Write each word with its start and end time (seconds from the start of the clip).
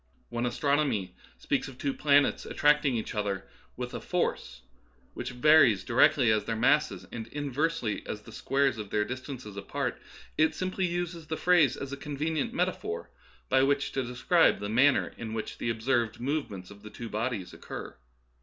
When 0.29 0.47
astronomy 0.47 1.13
speaks 1.37 1.67
of 1.67 1.77
two 1.77 1.93
planets 1.93 2.43
as 2.43 2.51
attracting 2.53 2.95
each 2.95 3.13
other 3.13 3.47
with 3.77 3.93
a" 3.93 4.01
force" 4.11 4.63
which 5.13 5.29
varies 5.29 5.83
directly 5.83 6.31
as 6.31 6.45
their 6.45 6.55
masses 6.55 7.05
and 7.11 7.27
inversely 7.27 8.03
as 8.07 8.23
the 8.23 8.31
squares 8.31 8.79
of 8.79 8.89
their 8.89 9.05
distances 9.05 9.55
apart, 9.55 10.01
it 10.39 10.55
simply 10.55 10.87
uses 10.87 11.27
the 11.27 11.37
phrase 11.37 11.77
as 11.77 11.93
a 11.93 11.97
convenient 11.97 12.51
metaphor 12.51 13.11
by 13.47 13.61
which 13.61 13.91
to 13.91 14.01
describe 14.01 14.57
the 14.59 14.69
manner 14.69 15.13
in 15.19 15.35
which 15.35 15.59
the 15.59 15.69
observed 15.69 16.19
movements 16.19 16.71
of 16.71 16.81
the 16.81 16.89
two 16.89 17.07
bodies 17.07 17.53
occur. 17.53 17.95